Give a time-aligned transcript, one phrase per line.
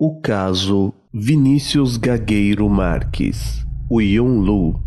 [0.00, 4.80] O caso Vinícius Gagueiro Marques, o Yon Lu.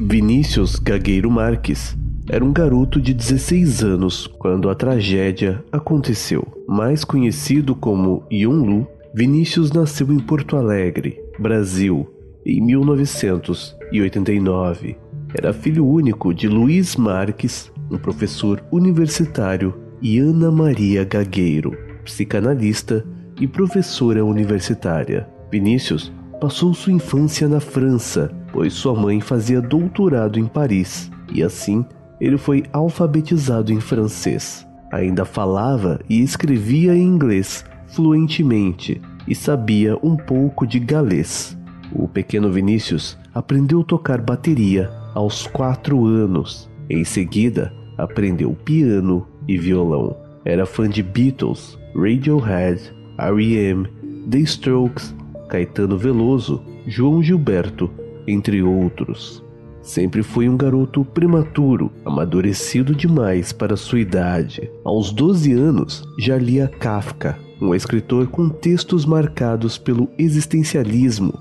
[0.00, 1.96] Vinícius Gagueiro Marques
[2.28, 6.44] era um garoto de 16 anos quando a tragédia aconteceu.
[6.66, 12.08] Mais conhecido como Yon Lu, Vinícius nasceu em Porto Alegre, Brasil,
[12.46, 14.96] em 1989.
[15.36, 23.04] Era filho único de Luiz Marques, um professor universitário, e Ana Maria Gagueiro, psicanalista
[23.40, 25.28] e professora universitária.
[25.50, 31.84] Vinícius passou sua infância na França, pois sua mãe fazia doutorado em Paris, e assim
[32.20, 34.64] ele foi alfabetizado em francês.
[34.92, 41.56] Ainda falava e escrevia em inglês fluentemente e sabia um pouco de galês.
[41.94, 46.70] O pequeno Vinícius aprendeu a tocar bateria aos quatro anos.
[46.88, 50.16] Em seguida, aprendeu piano e violão.
[50.44, 53.86] Era fã de Beatles, Radiohead, R.E.M.,
[54.30, 55.14] The Strokes,
[55.48, 57.90] Caetano Veloso, João Gilberto,
[58.26, 59.42] entre outros.
[59.82, 64.70] Sempre foi um garoto prematuro, amadurecido demais para sua idade.
[64.84, 71.32] Aos 12 anos, já lia Kafka, um escritor com textos marcados pelo existencialismo,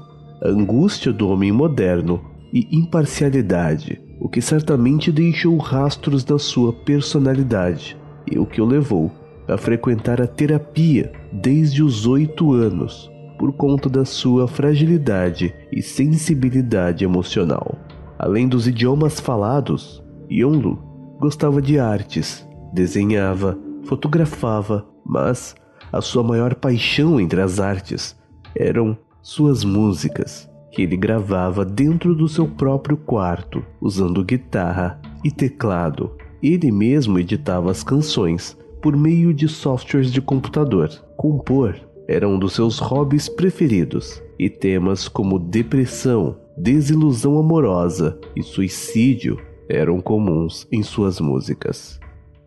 [0.44, 2.22] angústia do homem moderno
[2.54, 7.98] e imparcialidade, o que certamente deixou rastros na sua personalidade
[8.32, 9.12] e o que o levou
[9.48, 17.04] a frequentar a terapia desde os oito anos, por conta da sua fragilidade e sensibilidade
[17.04, 17.76] emocional.
[18.20, 20.78] Além dos idiomas falados, Yonlu
[21.20, 25.56] gostava de artes, desenhava, fotografava, mas
[25.92, 28.16] a sua maior paixão entre as artes
[28.56, 36.12] eram suas músicas, que ele gravava dentro do seu próprio quarto, usando guitarra e teclado.
[36.42, 40.90] Ele mesmo editava as canções por meio de softwares de computador.
[41.18, 41.76] Compor
[42.08, 49.38] era um dos seus hobbies preferidos, e temas como depressão, desilusão amorosa e suicídio
[49.70, 52.00] eram comuns em suas músicas.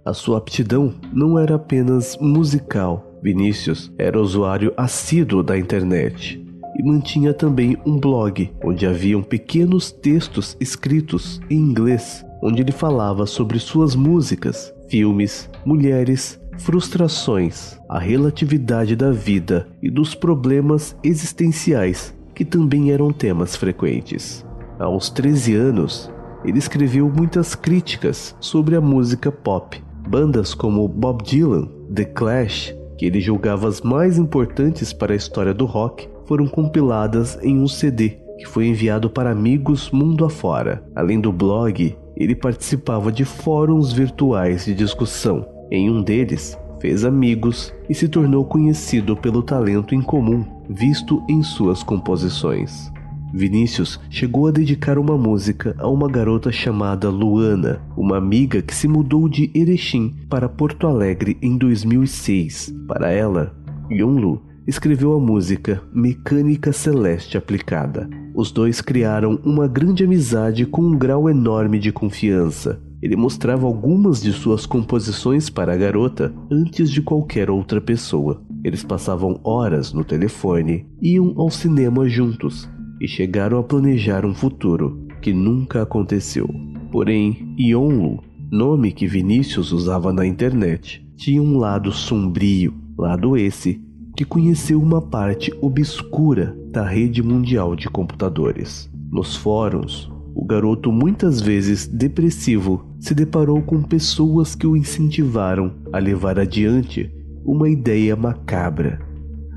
[0.04, 6.44] A sua aptidão não era apenas musical, Vinícius era usuário assíduo da internet
[6.78, 13.24] e mantinha também um blog onde haviam pequenos textos escritos em inglês, onde ele falava
[13.24, 22.44] sobre suas músicas, filmes, mulheres, frustrações, a relatividade da vida e dos problemas existenciais, que
[22.44, 24.44] também eram temas frequentes.
[24.78, 26.12] Aos 13 anos,
[26.44, 29.82] ele escreveu muitas críticas sobre a música pop.
[30.06, 35.54] Bandas como Bob Dylan, The Clash que ele julgava as mais importantes para a história
[35.54, 40.82] do rock, foram compiladas em um CD que foi enviado para amigos mundo afora.
[40.94, 45.46] Além do blog, ele participava de fóruns virtuais de discussão.
[45.70, 51.82] Em um deles, fez amigos e se tornou conhecido pelo talento incomum visto em suas
[51.82, 52.92] composições.
[53.36, 58.86] Vinícius chegou a dedicar uma música a uma garota chamada Luana, uma amiga que se
[58.86, 62.72] mudou de Erechim para Porto Alegre em 2006.
[62.86, 63.52] Para ela,
[63.90, 68.08] Yonlu escreveu a música Mecânica Celeste Aplicada.
[68.36, 72.80] Os dois criaram uma grande amizade com um grau enorme de confiança.
[73.02, 78.40] Ele mostrava algumas de suas composições para a garota antes de qualquer outra pessoa.
[78.62, 85.06] Eles passavam horas no telefone, iam ao cinema juntos e chegaram a planejar um futuro
[85.20, 86.48] que nunca aconteceu.
[86.90, 93.82] Porém, Yonlu, nome que Vinícius usava na internet, tinha um lado sombrio, lado esse
[94.16, 98.88] que conheceu uma parte obscura da rede mundial de computadores.
[99.10, 105.98] Nos fóruns, o garoto, muitas vezes depressivo, se deparou com pessoas que o incentivaram a
[105.98, 107.10] levar adiante
[107.44, 109.00] uma ideia macabra: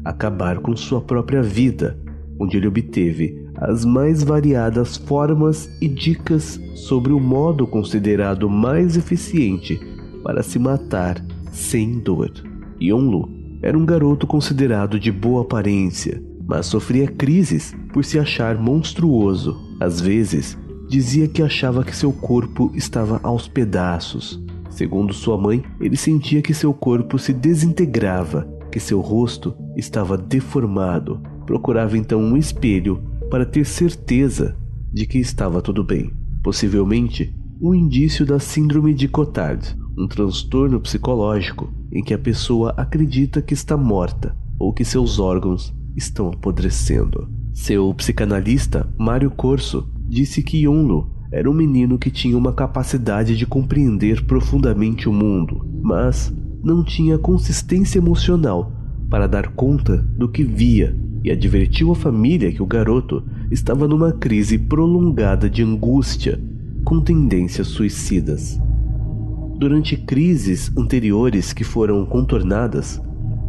[0.03, 1.99] acabar com sua própria vida
[2.39, 9.79] onde ele obteve as mais variadas formas e dicas sobre o modo considerado mais eficiente
[10.23, 12.31] para se matar sem dor.
[12.81, 13.29] Yonlu
[13.61, 19.57] era um garoto considerado de boa aparência, mas sofria crises por se achar monstruoso.
[19.79, 20.57] Às vezes,
[20.87, 24.41] dizia que achava que seu corpo estava aos pedaços.
[24.69, 31.19] Segundo sua mãe, ele sentia que seu corpo se desintegrava, que seu rosto estava deformado
[31.47, 33.01] Procurava então um espelho
[33.31, 34.57] para ter certeza
[34.91, 36.11] de que estava tudo bem.
[36.43, 43.41] Possivelmente, um indício da síndrome de Cotard, um transtorno psicológico em que a pessoa acredita
[43.41, 47.29] que está morta ou que seus órgãos estão apodrecendo.
[47.53, 53.45] Seu psicanalista, Mário Corso, disse que Yonlu era um menino que tinha uma capacidade de
[53.45, 58.69] compreender profundamente o mundo, mas não tinha consistência emocional
[59.09, 64.11] para dar conta do que via e advertiu a família que o garoto estava numa
[64.11, 66.39] crise prolongada de angústia
[66.83, 68.59] com tendências suicidas.
[69.57, 73.01] Durante crises anteriores que foram contornadas,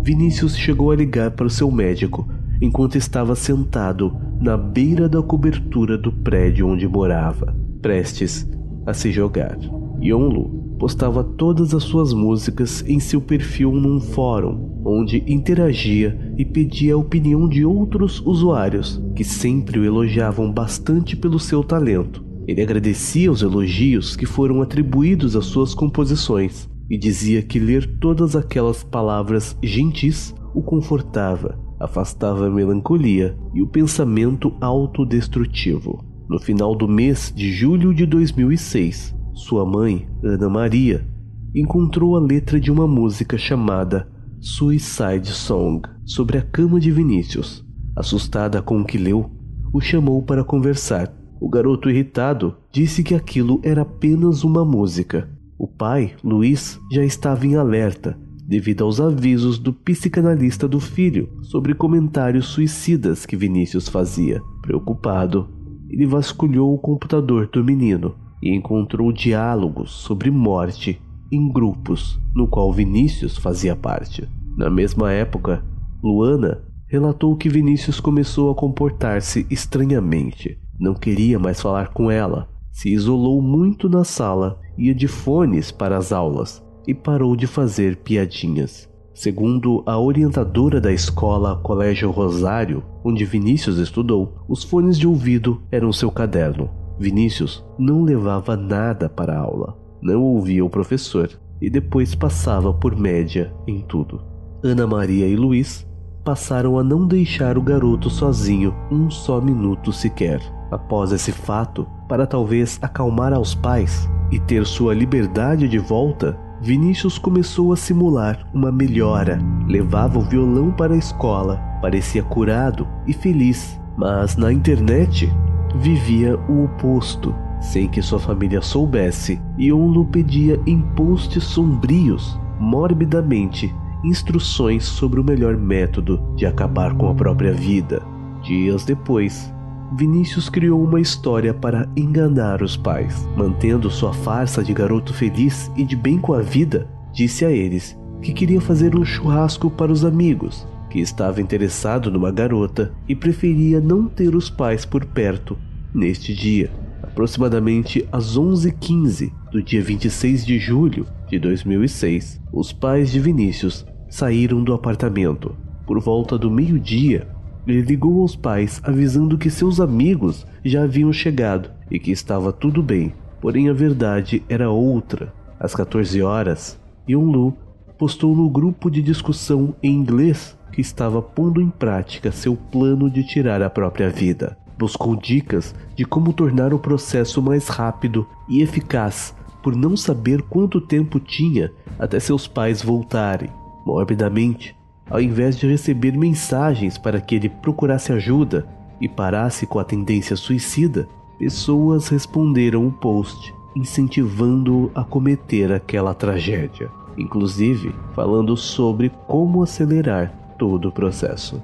[0.02, 2.28] Vinícius chegou a ligar para o seu médico
[2.60, 8.48] enquanto estava sentado na beira da cobertura do prédio onde morava, prestes
[8.86, 9.58] a se jogar.
[10.02, 16.94] Yonlu postava todas as suas músicas em seu perfil num fórum, onde interagia e pedia
[16.94, 22.24] a opinião de outros usuários, que sempre o elogiavam bastante pelo seu talento.
[22.46, 28.34] Ele agradecia os elogios que foram atribuídos às suas composições e dizia que ler todas
[28.34, 36.02] aquelas palavras gentis o confortava, afastava a melancolia e o pensamento autodestrutivo.
[36.28, 41.06] No final do mês de julho de 2006, sua mãe, Ana Maria,
[41.54, 44.08] encontrou a letra de uma música chamada
[44.40, 47.64] Suicide Song sobre a cama de Vinícius.
[47.96, 49.30] Assustada com o que leu,
[49.72, 51.12] o chamou para conversar.
[51.40, 55.28] O garoto irritado disse que aquilo era apenas uma música.
[55.58, 61.74] O pai, Luiz, já estava em alerta devido aos avisos do psicanalista do filho sobre
[61.74, 64.40] comentários suicidas que Vinícius fazia.
[64.62, 65.48] Preocupado,
[65.90, 70.98] ele vasculhou o computador do menino e encontrou diálogos sobre morte
[71.30, 74.28] em grupos, no qual Vinícius fazia parte.
[74.56, 75.62] Na mesma época,
[76.02, 80.58] Luana relatou que Vinícius começou a comportar-se estranhamente.
[80.78, 85.96] Não queria mais falar com ela, se isolou muito na sala, ia de fones para
[85.96, 88.88] as aulas e parou de fazer piadinhas.
[89.12, 95.92] Segundo a orientadora da escola Colégio Rosário, onde Vinícius estudou, os fones de ouvido eram
[95.92, 96.70] seu caderno.
[97.00, 101.30] Vinícius não levava nada para a aula, não ouvia o professor
[101.60, 104.20] e depois passava por média em tudo.
[104.62, 105.86] Ana Maria e Luiz
[106.24, 110.40] passaram a não deixar o garoto sozinho um só minuto sequer.
[110.70, 117.18] Após esse fato, para talvez acalmar aos pais e ter sua liberdade de volta, Vinícius
[117.18, 119.38] começou a simular uma melhora.
[119.66, 125.32] Levava o violão para a escola, parecia curado e feliz, mas na internet
[125.76, 127.34] vivia o oposto.
[127.60, 133.74] Sem que sua família soubesse, Yonlu pedia em posts sombrios, morbidamente,
[134.04, 138.02] instruções sobre o melhor método de acabar com a própria vida.
[138.42, 139.52] Dias depois,
[139.96, 143.26] Vinícius criou uma história para enganar os pais.
[143.36, 147.98] Mantendo sua farsa de garoto feliz e de bem com a vida, disse a eles
[148.22, 153.80] que queria fazer um churrasco para os amigos, que estava interessado numa garota e preferia
[153.80, 155.56] não ter os pais por perto
[155.94, 156.70] neste dia.
[157.18, 164.62] Aproximadamente às 11h15 do dia 26 de julho de 2006, os pais de Vinícius saíram
[164.62, 165.56] do apartamento.
[165.84, 167.26] Por volta do meio-dia,
[167.66, 172.84] ele ligou aos pais avisando que seus amigos já haviam chegado e que estava tudo
[172.84, 175.34] bem, porém a verdade era outra.
[175.58, 176.80] Às 14 horas,
[177.10, 177.52] Yonlu
[177.98, 183.26] postou no grupo de discussão em inglês que estava pondo em prática seu plano de
[183.26, 184.56] tirar a própria vida.
[184.78, 190.80] Buscou dicas de como tornar o processo mais rápido e eficaz, por não saber quanto
[190.80, 193.50] tempo tinha até seus pais voltarem.
[193.84, 194.76] Morbidamente,
[195.10, 198.68] ao invés de receber mensagens para que ele procurasse ajuda
[199.00, 206.90] e parasse com a tendência suicida, pessoas responderam o post, incentivando-o a cometer aquela tragédia,
[207.16, 211.60] inclusive falando sobre como acelerar todo o processo.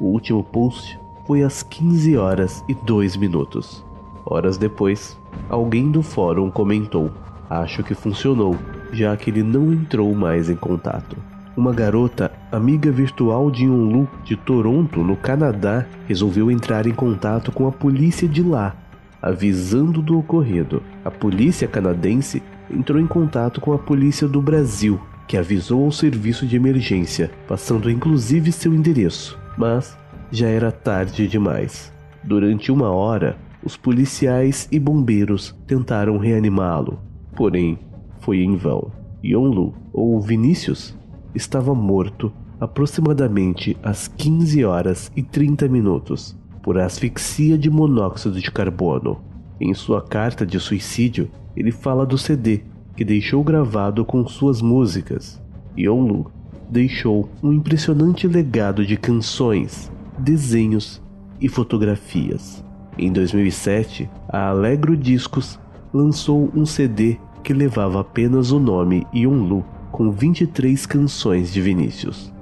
[0.00, 3.84] O último post foi às 15 horas e 2 minutos.
[4.24, 7.10] Horas depois, alguém do fórum comentou:
[7.48, 8.56] Acho que funcionou,
[8.92, 11.16] já que ele não entrou mais em contato.
[11.56, 17.68] Uma garota, amiga virtual de Yonlu, de Toronto, no Canadá, resolveu entrar em contato com
[17.68, 18.74] a polícia de lá,
[19.22, 20.82] avisando do ocorrido.
[21.04, 26.44] A polícia canadense entrou em contato com a polícia do Brasil, que avisou ao serviço
[26.44, 29.38] de emergência, passando inclusive seu endereço.
[29.56, 29.96] Mas
[30.34, 31.92] já era tarde demais.
[32.22, 36.98] Durante uma hora, os policiais e bombeiros tentaram reanimá-lo,
[37.36, 37.78] porém
[38.20, 38.90] foi em vão.
[39.24, 40.94] Yonlu, ou Vinícius,
[41.34, 49.20] estava morto aproximadamente às 15 horas e 30 minutos por asfixia de monóxido de carbono.
[49.60, 52.62] Em sua carta de suicídio, ele fala do CD
[52.96, 55.40] que deixou gravado com suas músicas.
[55.78, 56.30] Yonlu
[56.70, 61.02] deixou um impressionante legado de canções, desenhos
[61.40, 62.64] e fotografias.
[62.96, 65.58] Em 2007, a Allegro Discos
[65.92, 72.32] lançou um CD que levava apenas o nome Yonlu, com 23 canções de Vinícius.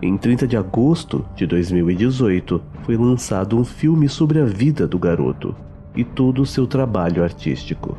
[0.00, 5.54] Em 30 de agosto de 2018, foi lançado um filme sobre a vida do garoto
[5.96, 7.96] e todo o seu trabalho artístico.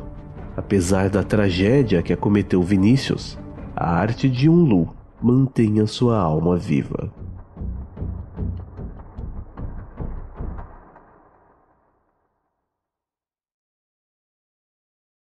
[0.56, 3.38] Apesar da tragédia que acometeu Vinícius,
[3.76, 4.88] a arte de Yonlu
[5.20, 7.12] mantém a sua alma viva.